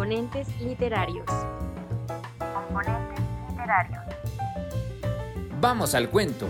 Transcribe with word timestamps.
Componentes 0.00 0.48
literarios. 0.62 1.26
Componentes 2.38 3.20
literarios. 3.50 4.02
Vamos 5.60 5.94
al 5.94 6.08
cuento. 6.08 6.46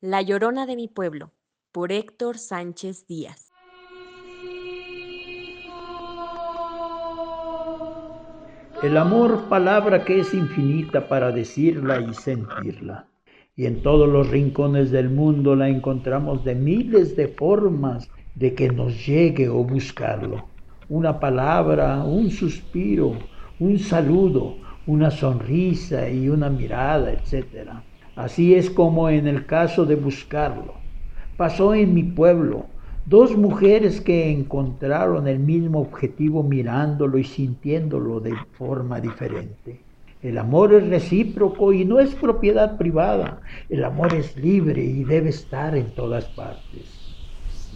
La 0.00 0.20
Llorona 0.22 0.66
de 0.66 0.74
mi 0.74 0.88
pueblo, 0.88 1.30
por 1.70 1.92
Héctor 1.92 2.38
Sánchez 2.38 3.06
Díaz. 3.06 3.52
El 8.82 8.96
amor, 8.96 9.48
palabra 9.48 10.04
que 10.04 10.18
es 10.18 10.34
infinita 10.34 11.06
para 11.06 11.30
decirla 11.30 12.00
y 12.00 12.12
sentirla. 12.14 13.06
Y 13.58 13.66
en 13.66 13.82
todos 13.82 14.08
los 14.08 14.30
rincones 14.30 14.92
del 14.92 15.10
mundo 15.10 15.56
la 15.56 15.68
encontramos 15.68 16.44
de 16.44 16.54
miles 16.54 17.16
de 17.16 17.26
formas 17.26 18.08
de 18.36 18.54
que 18.54 18.68
nos 18.68 19.04
llegue 19.04 19.48
o 19.48 19.64
buscarlo. 19.64 20.44
Una 20.88 21.18
palabra, 21.18 22.04
un 22.04 22.30
suspiro, 22.30 23.14
un 23.58 23.80
saludo, 23.80 24.54
una 24.86 25.10
sonrisa 25.10 26.08
y 26.08 26.28
una 26.28 26.48
mirada, 26.48 27.12
etc. 27.12 27.70
Así 28.14 28.54
es 28.54 28.70
como 28.70 29.08
en 29.08 29.26
el 29.26 29.44
caso 29.44 29.84
de 29.84 29.96
buscarlo. 29.96 30.74
Pasó 31.36 31.74
en 31.74 31.94
mi 31.94 32.04
pueblo, 32.04 32.66
dos 33.06 33.36
mujeres 33.36 34.00
que 34.00 34.30
encontraron 34.30 35.26
el 35.26 35.40
mismo 35.40 35.80
objetivo 35.80 36.44
mirándolo 36.44 37.18
y 37.18 37.24
sintiéndolo 37.24 38.20
de 38.20 38.34
forma 38.52 39.00
diferente. 39.00 39.87
El 40.20 40.36
amor 40.36 40.74
es 40.74 40.88
recíproco 40.88 41.72
y 41.72 41.84
no 41.84 42.00
es 42.00 42.12
propiedad 42.16 42.76
privada. 42.76 43.40
El 43.68 43.84
amor 43.84 44.12
es 44.14 44.36
libre 44.36 44.82
y 44.82 45.04
debe 45.04 45.28
estar 45.28 45.76
en 45.76 45.94
todas 45.94 46.24
partes. 46.24 46.98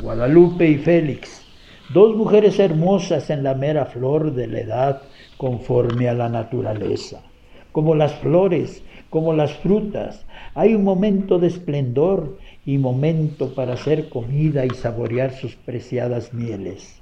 Guadalupe 0.03 0.69
y 0.69 0.79
Félix, 0.79 1.47
dos 1.95 2.17
mujeres 2.17 2.59
hermosas 2.59 3.31
en 3.31 3.45
la 3.45 3.55
mera 3.55 3.87
flor 3.87 4.35
de 4.35 4.49
la 4.49 4.59
edad 4.59 5.03
conforme 5.37 6.09
a 6.09 6.15
la 6.15 6.29
naturaleza. 6.29 7.23
Como 7.71 7.95
las 7.95 8.15
flores, 8.15 8.83
como 9.09 9.35
las 9.35 9.53
frutas, 9.59 10.27
hay 10.55 10.75
un 10.75 10.83
momento 10.83 11.39
de 11.39 11.47
esplendor 11.47 12.39
y 12.67 12.77
momento 12.77 13.55
para 13.55 13.75
hacer 13.75 14.09
comida 14.09 14.67
y 14.67 14.71
saborear 14.71 15.33
sus 15.33 15.55
preciadas 15.55 16.35
mieles. 16.35 17.01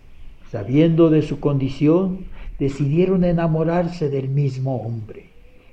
Sabiendo 0.50 1.08
de 1.08 1.22
su 1.22 1.40
condición, 1.40 2.26
decidieron 2.58 3.24
enamorarse 3.24 4.10
del 4.10 4.28
mismo 4.28 4.76
hombre. 4.76 5.29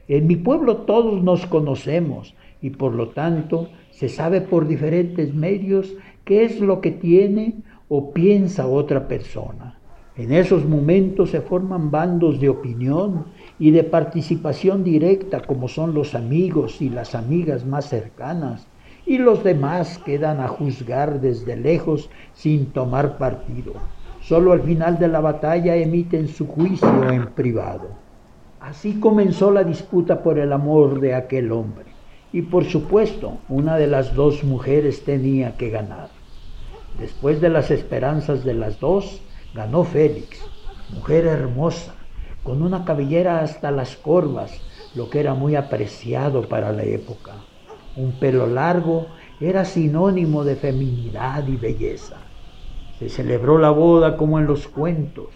En 0.07 0.25
mi 0.27 0.35
pueblo 0.37 0.77
todos 0.77 1.21
nos 1.21 1.45
conocemos 1.45 2.33
y 2.61 2.69
por 2.69 2.93
lo 2.93 3.09
tanto 3.09 3.69
se 3.91 4.09
sabe 4.09 4.41
por 4.41 4.67
diferentes 4.67 5.33
medios 5.33 5.93
qué 6.23 6.45
es 6.45 6.61
lo 6.61 6.81
que 6.81 6.91
tiene 6.91 7.55
o 7.89 8.11
piensa 8.11 8.67
otra 8.67 9.07
persona. 9.07 9.77
En 10.15 10.31
esos 10.31 10.65
momentos 10.65 11.31
se 11.31 11.41
forman 11.41 11.91
bandos 11.91 12.39
de 12.39 12.49
opinión 12.49 13.25
y 13.59 13.71
de 13.71 13.83
participación 13.83 14.83
directa 14.83 15.41
como 15.41 15.67
son 15.67 15.93
los 15.93 16.15
amigos 16.15 16.81
y 16.81 16.89
las 16.89 17.13
amigas 17.13 17.65
más 17.65 17.89
cercanas 17.89 18.67
y 19.05 19.19
los 19.19 19.43
demás 19.43 19.99
quedan 19.99 20.39
a 20.39 20.47
juzgar 20.47 21.21
desde 21.21 21.55
lejos 21.55 22.09
sin 22.33 22.67
tomar 22.67 23.17
partido. 23.17 23.73
Solo 24.21 24.53
al 24.53 24.61
final 24.61 24.97
de 24.99 25.07
la 25.07 25.21
batalla 25.21 25.75
emiten 25.75 26.27
su 26.27 26.47
juicio 26.47 27.09
en 27.09 27.27
privado. 27.27 28.06
Así 28.67 28.99
comenzó 28.99 29.49
la 29.49 29.63
disputa 29.63 30.21
por 30.21 30.37
el 30.37 30.51
amor 30.51 30.99
de 30.99 31.15
aquel 31.15 31.53
hombre. 31.53 31.85
Y 32.33 32.41
por 32.41 32.65
supuesto, 32.65 33.37
una 33.47 33.77
de 33.77 33.87
las 33.87 34.13
dos 34.13 34.43
mujeres 34.43 35.05
tenía 35.05 35.55
que 35.55 35.69
ganar. 35.69 36.09
Después 36.99 37.39
de 37.39 37.47
las 37.47 37.71
esperanzas 37.71 38.43
de 38.43 38.53
las 38.53 38.81
dos, 38.81 39.21
ganó 39.53 39.85
Félix, 39.85 40.41
mujer 40.93 41.27
hermosa, 41.27 41.95
con 42.43 42.61
una 42.61 42.83
cabellera 42.83 43.39
hasta 43.39 43.71
las 43.71 43.95
corvas, 43.95 44.61
lo 44.95 45.09
que 45.09 45.21
era 45.21 45.33
muy 45.33 45.55
apreciado 45.55 46.49
para 46.49 46.73
la 46.73 46.83
época. 46.83 47.35
Un 47.95 48.19
pelo 48.19 48.47
largo 48.47 49.07
era 49.39 49.63
sinónimo 49.63 50.43
de 50.43 50.57
feminidad 50.57 51.47
y 51.47 51.55
belleza. 51.55 52.17
Se 52.99 53.07
celebró 53.07 53.59
la 53.59 53.69
boda 53.69 54.17
como 54.17 54.39
en 54.39 54.45
los 54.45 54.67
cuentos. 54.67 55.29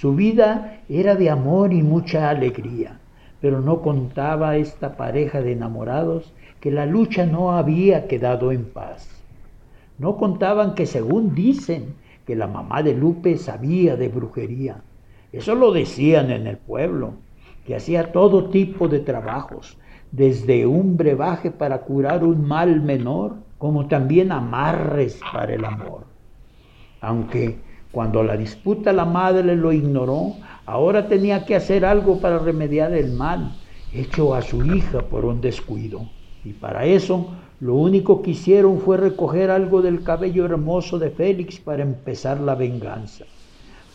Su 0.00 0.14
vida 0.14 0.80
era 0.88 1.14
de 1.14 1.30
amor 1.30 1.72
y 1.72 1.82
mucha 1.82 2.30
alegría, 2.30 2.98
pero 3.40 3.60
no 3.60 3.82
contaba 3.82 4.56
esta 4.56 4.96
pareja 4.96 5.42
de 5.42 5.52
enamorados 5.52 6.32
que 6.60 6.70
la 6.70 6.86
lucha 6.86 7.26
no 7.26 7.52
había 7.52 8.08
quedado 8.08 8.52
en 8.52 8.64
paz. 8.64 9.22
No 9.98 10.16
contaban 10.16 10.74
que 10.74 10.86
según 10.86 11.34
dicen 11.34 11.94
que 12.26 12.36
la 12.36 12.46
mamá 12.46 12.82
de 12.82 12.94
Lupe 12.94 13.36
sabía 13.38 13.96
de 13.96 14.08
brujería 14.08 14.82
eso 15.32 15.54
lo 15.54 15.72
decían 15.72 16.30
en 16.30 16.46
el 16.46 16.56
pueblo, 16.56 17.12
que 17.66 17.76
hacía 17.76 18.12
todo 18.12 18.48
tipo 18.48 18.88
de 18.88 19.00
trabajos, 19.00 19.76
desde 20.10 20.66
un 20.66 20.96
brebaje 20.96 21.50
para 21.50 21.82
curar 21.82 22.24
un 22.24 22.46
mal 22.46 22.80
menor, 22.80 23.36
como 23.58 23.88
también 23.88 24.32
amarres 24.32 25.20
para 25.32 25.52
el 25.52 25.64
amor. 25.66 26.04
Aunque 27.02 27.58
cuando 27.98 28.22
la 28.22 28.36
disputa 28.36 28.92
la 28.92 29.04
madre 29.04 29.56
lo 29.56 29.72
ignoró, 29.72 30.36
ahora 30.66 31.08
tenía 31.08 31.44
que 31.44 31.56
hacer 31.56 31.84
algo 31.84 32.20
para 32.20 32.38
remediar 32.38 32.92
el 32.94 33.10
mal 33.10 33.56
hecho 33.92 34.36
a 34.36 34.40
su 34.40 34.64
hija 34.64 35.00
por 35.00 35.24
un 35.24 35.40
descuido. 35.40 36.08
Y 36.44 36.52
para 36.52 36.84
eso 36.84 37.32
lo 37.58 37.74
único 37.74 38.22
que 38.22 38.30
hicieron 38.30 38.78
fue 38.78 38.98
recoger 38.98 39.50
algo 39.50 39.82
del 39.82 40.04
cabello 40.04 40.44
hermoso 40.44 41.00
de 41.00 41.10
Félix 41.10 41.58
para 41.58 41.82
empezar 41.82 42.38
la 42.38 42.54
venganza. 42.54 43.24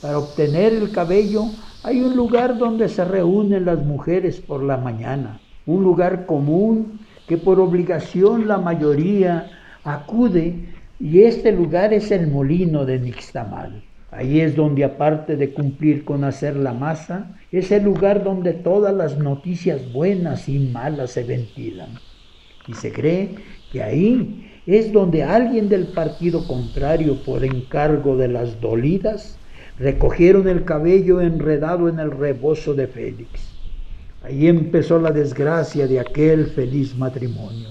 Para 0.01 0.17
obtener 0.17 0.73
el 0.73 0.91
cabello 0.91 1.45
hay 1.83 2.01
un 2.01 2.17
lugar 2.17 2.57
donde 2.57 2.89
se 2.89 3.05
reúnen 3.05 3.63
las 3.63 3.85
mujeres 3.85 4.41
por 4.41 4.63
la 4.63 4.75
mañana, 4.75 5.39
un 5.65 5.81
lugar 5.81 6.25
común 6.25 6.99
que 7.25 7.37
por 7.37 7.57
obligación 7.57 8.49
la 8.49 8.57
mayoría 8.57 9.49
acude 9.85 10.73
y 10.99 11.21
este 11.21 11.53
lugar 11.53 11.93
es 11.93 12.11
el 12.11 12.27
molino 12.27 12.83
de 12.83 12.99
Nixtamal. 12.99 13.81
Ahí 14.15 14.41
es 14.41 14.55
donde 14.55 14.83
aparte 14.83 15.35
de 15.35 15.53
cumplir 15.53 16.05
con 16.05 16.23
hacer 16.23 16.55
la 16.55 16.73
masa, 16.73 17.35
es 17.51 17.71
el 17.71 17.83
lugar 17.83 18.23
donde 18.23 18.53
todas 18.53 18.93
las 18.93 19.17
noticias 19.17 19.91
buenas 19.91 20.47
y 20.47 20.59
malas 20.59 21.11
se 21.11 21.23
ventilan. 21.23 21.89
Y 22.67 22.73
se 22.73 22.91
cree 22.91 23.35
que 23.71 23.83
ahí 23.83 24.49
es 24.65 24.93
donde 24.93 25.23
alguien 25.23 25.67
del 25.69 25.87
partido 25.87 26.47
contrario 26.47 27.23
por 27.23 27.43
encargo 27.43 28.15
de 28.15 28.27
las 28.27 28.61
dolidas 28.61 29.37
Recogieron 29.79 30.47
el 30.47 30.65
cabello 30.65 31.19
enredado 31.19 31.89
en 31.89 31.99
el 31.99 32.11
rebozo 32.11 32.75
de 32.75 32.85
Félix. 32.85 33.49
Ahí 34.21 34.47
empezó 34.47 34.99
la 34.99 35.11
desgracia 35.11 35.87
de 35.87 35.99
aquel 35.99 36.45
feliz 36.45 36.95
matrimonio. 36.95 37.69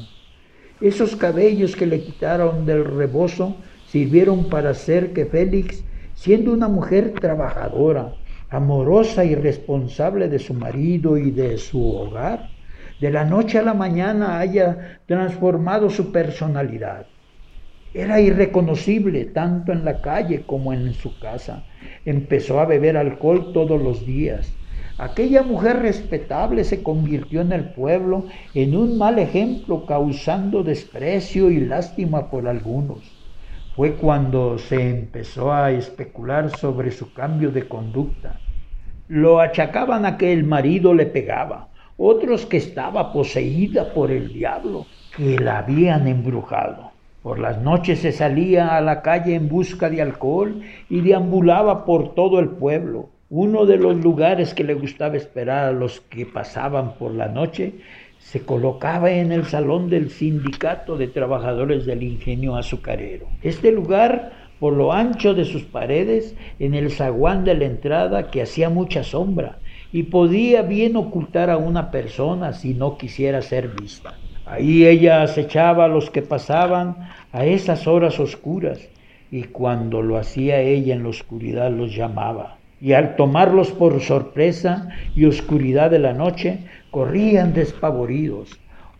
Esos 0.80 1.14
cabellos 1.14 1.76
que 1.76 1.86
le 1.86 2.02
quitaron 2.02 2.66
del 2.66 2.84
rebozo 2.84 3.56
sirvieron 3.88 4.48
para 4.50 4.70
hacer 4.70 5.12
que 5.12 5.26
Félix, 5.26 5.84
siendo 6.22 6.52
una 6.52 6.68
mujer 6.68 7.18
trabajadora, 7.18 8.14
amorosa 8.48 9.24
y 9.24 9.34
responsable 9.34 10.28
de 10.28 10.38
su 10.38 10.54
marido 10.54 11.18
y 11.18 11.32
de 11.32 11.58
su 11.58 11.84
hogar, 11.84 12.52
de 13.00 13.10
la 13.10 13.24
noche 13.24 13.58
a 13.58 13.62
la 13.62 13.74
mañana 13.74 14.38
haya 14.38 15.00
transformado 15.06 15.90
su 15.90 16.12
personalidad. 16.12 17.08
Era 17.92 18.20
irreconocible 18.20 19.24
tanto 19.24 19.72
en 19.72 19.84
la 19.84 20.00
calle 20.00 20.46
como 20.46 20.72
en 20.72 20.94
su 20.94 21.18
casa. 21.18 21.66
Empezó 22.04 22.60
a 22.60 22.66
beber 22.66 22.96
alcohol 22.96 23.52
todos 23.52 23.82
los 23.82 24.06
días. 24.06 24.60
Aquella 24.98 25.42
mujer 25.42 25.80
respetable 25.80 26.62
se 26.62 26.84
convirtió 26.84 27.40
en 27.40 27.50
el 27.50 27.72
pueblo 27.72 28.26
en 28.54 28.76
un 28.76 28.96
mal 28.96 29.18
ejemplo, 29.18 29.86
causando 29.86 30.62
desprecio 30.62 31.50
y 31.50 31.58
lástima 31.58 32.30
por 32.30 32.46
algunos. 32.46 33.21
Fue 33.74 33.94
cuando 33.94 34.58
se 34.58 34.90
empezó 34.90 35.50
a 35.50 35.70
especular 35.70 36.50
sobre 36.50 36.90
su 36.90 37.14
cambio 37.14 37.50
de 37.50 37.68
conducta. 37.68 38.38
Lo 39.08 39.40
achacaban 39.40 40.04
a 40.04 40.18
que 40.18 40.30
el 40.34 40.44
marido 40.44 40.92
le 40.92 41.06
pegaba, 41.06 41.68
otros 41.96 42.44
que 42.44 42.58
estaba 42.58 43.14
poseída 43.14 43.94
por 43.94 44.10
el 44.10 44.30
diablo, 44.30 44.86
que 45.16 45.38
la 45.38 45.58
habían 45.60 46.06
embrujado. 46.06 46.90
Por 47.22 47.38
las 47.38 47.62
noches 47.62 48.00
se 48.00 48.12
salía 48.12 48.76
a 48.76 48.82
la 48.82 49.00
calle 49.00 49.34
en 49.34 49.48
busca 49.48 49.88
de 49.88 50.02
alcohol 50.02 50.60
y 50.90 51.00
deambulaba 51.00 51.86
por 51.86 52.14
todo 52.14 52.40
el 52.40 52.50
pueblo. 52.50 53.08
Uno 53.30 53.64
de 53.64 53.78
los 53.78 53.96
lugares 53.96 54.52
que 54.52 54.64
le 54.64 54.74
gustaba 54.74 55.16
esperar 55.16 55.64
a 55.64 55.72
los 55.72 56.02
que 56.02 56.26
pasaban 56.26 56.98
por 56.98 57.14
la 57.14 57.28
noche 57.28 57.72
se 58.22 58.40
colocaba 58.40 59.10
en 59.10 59.30
el 59.32 59.44
salón 59.44 59.90
del 59.90 60.10
sindicato 60.10 60.96
de 60.96 61.08
trabajadores 61.08 61.84
del 61.84 62.02
ingenio 62.02 62.56
azucarero. 62.56 63.26
Este 63.42 63.72
lugar, 63.72 64.32
por 64.58 64.72
lo 64.72 64.92
ancho 64.92 65.34
de 65.34 65.44
sus 65.44 65.64
paredes, 65.64 66.34
en 66.58 66.74
el 66.74 66.90
zaguán 66.90 67.44
de 67.44 67.54
la 67.54 67.66
entrada 67.66 68.30
que 68.30 68.40
hacía 68.40 68.70
mucha 68.70 69.02
sombra 69.02 69.58
y 69.92 70.04
podía 70.04 70.62
bien 70.62 70.96
ocultar 70.96 71.50
a 71.50 71.58
una 71.58 71.90
persona 71.90 72.52
si 72.54 72.72
no 72.72 72.96
quisiera 72.96 73.42
ser 73.42 73.68
vista. 73.68 74.14
Ahí 74.46 74.86
ella 74.86 75.22
acechaba 75.22 75.84
a 75.84 75.88
los 75.88 76.08
que 76.08 76.22
pasaban 76.22 77.08
a 77.32 77.44
esas 77.44 77.86
horas 77.86 78.18
oscuras 78.18 78.88
y 79.30 79.44
cuando 79.44 80.00
lo 80.00 80.16
hacía 80.16 80.60
ella 80.60 80.94
en 80.94 81.02
la 81.02 81.08
oscuridad 81.10 81.70
los 81.70 81.94
llamaba. 81.94 82.58
Y 82.80 82.94
al 82.94 83.14
tomarlos 83.14 83.70
por 83.70 84.00
sorpresa 84.00 84.88
y 85.14 85.24
oscuridad 85.24 85.90
de 85.90 86.00
la 86.00 86.12
noche, 86.12 86.58
corrían 86.92 87.54
despavoridos. 87.54 88.50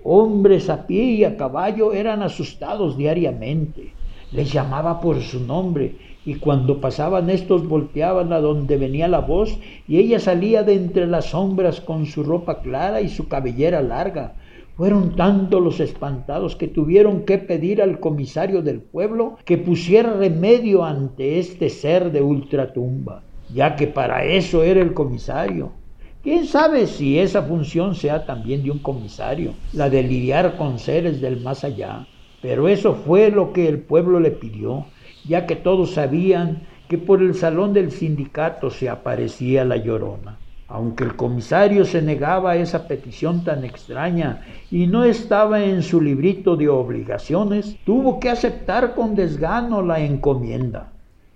Hombres 0.02 0.70
a 0.70 0.86
pie 0.86 1.04
y 1.04 1.24
a 1.24 1.36
caballo 1.36 1.92
eran 1.92 2.22
asustados 2.22 2.96
diariamente. 2.96 3.92
Les 4.32 4.50
llamaba 4.50 4.98
por 4.98 5.20
su 5.20 5.40
nombre 5.40 5.96
y 6.24 6.36
cuando 6.36 6.80
pasaban 6.80 7.28
estos 7.28 7.68
volteaban 7.68 8.32
a 8.32 8.40
donde 8.40 8.78
venía 8.78 9.08
la 9.08 9.20
voz 9.20 9.58
y 9.86 9.98
ella 9.98 10.18
salía 10.18 10.62
de 10.62 10.72
entre 10.74 11.06
las 11.06 11.26
sombras 11.26 11.82
con 11.82 12.06
su 12.06 12.22
ropa 12.22 12.62
clara 12.62 13.02
y 13.02 13.10
su 13.10 13.28
cabellera 13.28 13.82
larga. 13.82 14.36
Fueron 14.74 15.14
tantos 15.14 15.62
los 15.62 15.78
espantados 15.78 16.56
que 16.56 16.68
tuvieron 16.68 17.26
que 17.26 17.36
pedir 17.36 17.82
al 17.82 18.00
comisario 18.00 18.62
del 18.62 18.80
pueblo 18.80 19.36
que 19.44 19.58
pusiera 19.58 20.14
remedio 20.14 20.82
ante 20.82 21.38
este 21.38 21.68
ser 21.68 22.10
de 22.10 22.22
ultratumba, 22.22 23.22
ya 23.52 23.76
que 23.76 23.86
para 23.86 24.24
eso 24.24 24.62
era 24.62 24.80
el 24.80 24.94
comisario. 24.94 25.81
¿Quién 26.22 26.46
sabe 26.46 26.86
si 26.86 27.18
esa 27.18 27.42
función 27.42 27.96
sea 27.96 28.24
también 28.24 28.62
de 28.62 28.70
un 28.70 28.78
comisario, 28.78 29.54
la 29.72 29.90
de 29.90 30.04
lidiar 30.04 30.56
con 30.56 30.78
seres 30.78 31.20
del 31.20 31.40
más 31.40 31.64
allá? 31.64 32.06
Pero 32.40 32.68
eso 32.68 32.94
fue 32.94 33.32
lo 33.32 33.52
que 33.52 33.68
el 33.68 33.80
pueblo 33.80 34.20
le 34.20 34.30
pidió 34.30 34.86
ya 35.24 35.46
que 35.46 35.56
todos 35.56 35.94
sabían 35.94 36.62
que 36.88 36.96
por 36.96 37.22
el 37.22 37.34
salón 37.34 37.72
del 37.72 37.90
sindicato 37.90 38.70
se 38.70 38.88
aparecía 38.88 39.64
la 39.64 39.76
llorona. 39.76 40.38
Aunque 40.68 41.02
el 41.02 41.16
comisario 41.16 41.84
se 41.84 42.02
negaba 42.02 42.52
a 42.52 42.56
esa 42.56 42.86
petición 42.86 43.42
tan 43.42 43.64
extraña 43.64 44.42
y 44.70 44.86
no 44.86 45.02
estaba 45.02 45.64
en 45.64 45.82
su 45.82 46.00
librito 46.00 46.56
de 46.56 46.68
obligaciones, 46.68 47.76
tuvo 47.84 48.20
que 48.20 48.30
aceptar 48.30 48.94
con 48.94 49.16
desgano 49.16 49.82
la 49.82 49.98
encomienda. 50.00 50.91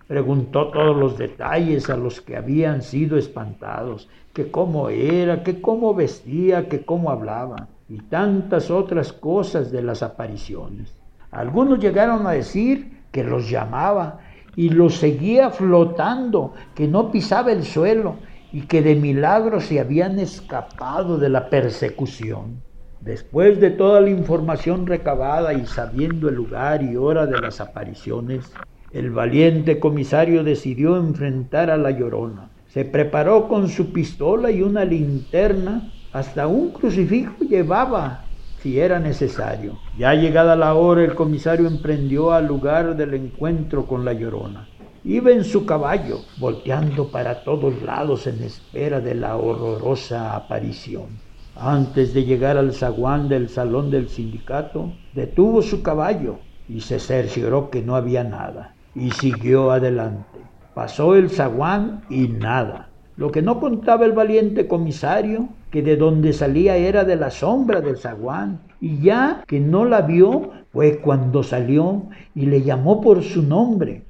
Preguntó 0.07 0.69
todos 0.69 0.97
los 0.97 1.19
detalles 1.19 1.91
a 1.91 1.97
los 1.97 2.21
que 2.21 2.37
habían 2.37 2.83
sido 2.83 3.17
espantados, 3.17 4.09
que 4.33 4.51
cómo 4.53 4.89
era, 4.89 5.43
que 5.43 5.61
cómo 5.61 5.95
vestía, 5.95 6.69
que 6.69 6.85
cómo 6.85 7.11
hablaba, 7.11 7.69
y 7.89 7.99
tantas 8.03 8.71
otras 8.71 9.13
cosas 9.13 9.73
de 9.73 9.83
las 9.83 10.05
apariciones. 10.05 10.95
Algunos 11.33 11.81
llegaron 11.81 12.27
a 12.27 12.33
decir 12.33 13.03
que 13.11 13.25
los 13.25 13.51
llamaba 13.51 14.21
y 14.55 14.69
los 14.69 14.95
seguía 14.95 15.51
flotando, 15.51 16.55
que 16.75 16.87
no 16.87 17.11
pisaba 17.11 17.51
el 17.51 17.65
suelo 17.65 18.17
y 18.53 18.63
que 18.63 18.83
de 18.83 18.95
milagro 18.95 19.61
se 19.61 19.81
habían 19.81 20.21
escapado 20.21 21.19
de 21.19 21.29
la 21.29 21.51
persecución. 21.51 22.63
Después 23.01 23.61
de 23.61 23.71
toda 23.71 24.01
la 24.01 24.11
información 24.11 24.87
recabada 24.87 25.53
y 25.53 25.67
sabiendo 25.67 26.29
el 26.29 26.37
lugar 26.37 26.83
y 26.83 26.97
hora 26.97 27.27
de 27.27 27.41
las 27.41 27.61
apariciones, 27.61 28.53
el 28.97 29.11
valiente 29.11 29.79
comisario 29.79 30.43
decidió 30.43 30.97
enfrentar 30.97 31.71
a 31.71 31.77
la 31.77 31.91
llorona. 31.91 32.49
Se 32.69 32.87
preparó 32.87 33.47
con 33.47 33.69
su 33.69 33.93
pistola 33.93 34.51
y 34.51 34.63
una 34.63 34.87
linterna, 34.87 35.93
hasta 36.15 36.47
un 36.47 36.71
crucifijo 36.71 37.45
llevaba 37.45 38.25
si 38.63 38.81
era 38.81 38.99
necesario. 38.99 39.79
Ya 39.99 40.15
llegada 40.15 40.57
la 40.57 40.73
hora, 40.75 41.05
el 41.05 41.15
comisario 41.15 41.67
emprendió 41.67 42.33
al 42.33 42.47
lugar 42.47 42.97
del 42.97 43.13
encuentro 43.13 43.87
con 43.87 44.03
la 44.03 44.15
llorona. 44.15 44.67
Iba 45.05 45.31
en 45.31 45.45
su 45.45 45.67
caballo, 45.67 46.21
volteando 46.39 47.11
para 47.11 47.45
todos 47.45 47.83
lados 47.83 48.27
en 48.27 48.43
espera 48.43 49.03
de 49.03 49.15
la 49.15 49.37
horrorosa 49.37 50.35
aparición. 50.35 51.21
Antes 51.55 52.15
de 52.15 52.25
llegar 52.25 52.57
al 52.57 52.73
zaguán 52.73 53.29
del 53.29 53.51
salón 53.51 53.91
del 53.91 54.09
sindicato, 54.09 54.91
detuvo 55.15 55.61
su 55.61 55.83
caballo 55.83 56.39
y 56.67 56.81
se 56.81 56.99
cercioró 56.99 57.69
que 57.69 57.83
no 57.83 57.95
había 57.95 58.25
nada, 58.25 58.76
y 58.97 59.11
siguió 59.11 59.71
adelante. 59.71 60.41
Pasó 60.75 61.15
el 61.15 61.31
zaguán 61.31 62.03
y 62.09 62.29
nada. 62.29 62.89
Lo 63.17 63.31
que 63.31 63.43
no 63.43 63.61
contaba 63.61 64.05
el 64.05 64.13
valiente 64.13 64.67
comisario, 64.67 65.49
que 65.71 65.83
de 65.83 65.97
donde 65.97 66.33
salía 66.33 66.77
era 66.77 67.05
de 67.05 67.17
la 67.17 67.31
sombra 67.31 67.81
del 67.81 67.99
zaguán, 67.99 68.61
y 68.81 68.99
ya 69.01 69.45
que 69.47 69.61
no 69.61 69.85
la 69.85 70.03
vio, 70.03 70.51
fue 70.73 70.99
cuando 70.99 71.43
salió 71.43 72.03
y 72.35 72.47
le 72.47 72.63
llamó 72.63 73.01
por 73.01 73.23
su 73.23 73.43
nombre. 73.43 74.03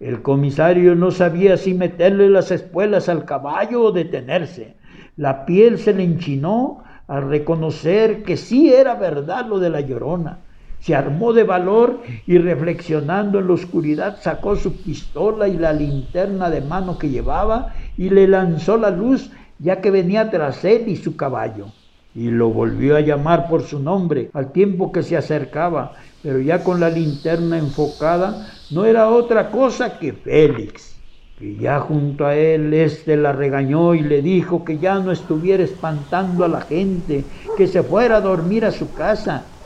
El 0.00 0.22
comisario 0.22 0.94
no 0.94 1.10
sabía 1.10 1.56
si 1.56 1.74
meterle 1.74 2.28
las 2.30 2.50
espuelas 2.50 3.08
al 3.08 3.24
caballo 3.24 3.82
o 3.82 3.92
detenerse. 3.92 4.74
La 5.16 5.44
piel 5.44 5.78
se 5.78 5.92
le 5.92 6.04
enchinó 6.04 6.84
al 7.08 7.28
reconocer 7.28 8.22
que 8.22 8.36
sí 8.36 8.72
era 8.72 8.94
verdad 8.94 9.46
lo 9.46 9.58
de 9.58 9.70
la 9.70 9.80
llorona. 9.80 10.38
Se 10.80 10.94
armó 10.94 11.32
de 11.32 11.44
valor 11.44 12.02
y 12.26 12.38
reflexionando 12.38 13.40
en 13.40 13.48
la 13.48 13.54
oscuridad 13.54 14.18
sacó 14.20 14.56
su 14.56 14.82
pistola 14.82 15.48
y 15.48 15.56
la 15.56 15.72
linterna 15.72 16.50
de 16.50 16.60
mano 16.60 16.98
que 16.98 17.10
llevaba 17.10 17.74
y 17.96 18.10
le 18.10 18.28
lanzó 18.28 18.76
la 18.76 18.90
luz 18.90 19.30
ya 19.58 19.80
que 19.80 19.90
venía 19.90 20.30
tras 20.30 20.64
él 20.64 20.88
y 20.88 20.96
su 20.96 21.16
caballo. 21.16 21.66
Y 22.14 22.30
lo 22.30 22.50
volvió 22.50 22.96
a 22.96 23.00
llamar 23.00 23.48
por 23.48 23.62
su 23.62 23.80
nombre 23.80 24.30
al 24.32 24.52
tiempo 24.52 24.92
que 24.92 25.02
se 25.02 25.16
acercaba, 25.16 25.94
pero 26.22 26.40
ya 26.40 26.64
con 26.64 26.80
la 26.80 26.90
linterna 26.90 27.58
enfocada 27.58 28.46
no 28.70 28.84
era 28.84 29.08
otra 29.08 29.50
cosa 29.50 29.98
que 29.98 30.12
Félix. 30.12 30.96
Y 31.40 31.56
ya 31.56 31.78
junto 31.80 32.26
a 32.26 32.34
él 32.34 32.74
éste 32.74 33.16
la 33.16 33.32
regañó 33.32 33.94
y 33.94 34.00
le 34.00 34.22
dijo 34.22 34.64
que 34.64 34.78
ya 34.78 34.98
no 34.98 35.12
estuviera 35.12 35.62
espantando 35.62 36.44
a 36.44 36.48
la 36.48 36.62
gente, 36.62 37.24
que 37.56 37.68
se 37.68 37.82
fuera 37.82 38.16
a 38.16 38.20
dormir 38.20 38.64
a 38.64 38.72
su 38.72 38.92
casa 38.92 39.57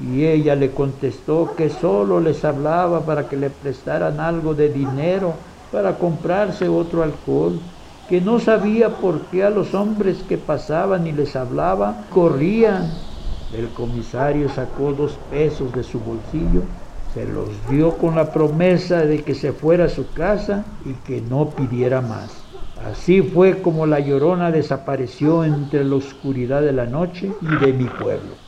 y 0.00 0.24
ella 0.24 0.54
le 0.54 0.70
contestó 0.70 1.54
que 1.56 1.68
solo 1.68 2.20
les 2.20 2.44
hablaba 2.44 3.04
para 3.04 3.28
que 3.28 3.36
le 3.36 3.50
prestaran 3.50 4.20
algo 4.20 4.54
de 4.54 4.68
dinero 4.68 5.34
para 5.72 5.98
comprarse 5.98 6.68
otro 6.68 7.02
alcohol, 7.02 7.60
que 8.08 8.20
no 8.20 8.38
sabía 8.38 8.88
por 8.88 9.26
qué 9.26 9.44
a 9.44 9.50
los 9.50 9.74
hombres 9.74 10.22
que 10.22 10.38
pasaban 10.38 11.06
y 11.06 11.12
les 11.12 11.36
hablaba 11.36 12.06
corrían. 12.10 12.90
El 13.52 13.68
comisario 13.70 14.48
sacó 14.48 14.92
dos 14.92 15.18
pesos 15.30 15.74
de 15.74 15.82
su 15.82 15.98
bolsillo, 16.00 16.62
se 17.12 17.26
los 17.26 17.48
dio 17.68 17.96
con 17.98 18.14
la 18.14 18.32
promesa 18.32 19.04
de 19.04 19.24
que 19.24 19.34
se 19.34 19.52
fuera 19.52 19.86
a 19.86 19.88
su 19.88 20.12
casa 20.12 20.64
y 20.84 20.92
que 20.94 21.20
no 21.20 21.50
pidiera 21.50 22.00
más. 22.00 22.46
Así 22.76 23.22
fue 23.22 23.60
como 23.60 23.86
la 23.86 23.98
llorona 23.98 24.52
desapareció 24.52 25.44
entre 25.44 25.84
la 25.84 25.96
oscuridad 25.96 26.62
de 26.62 26.72
la 26.72 26.86
noche 26.86 27.32
y 27.40 27.56
de 27.56 27.72
mi 27.72 27.86
pueblo. 27.86 28.47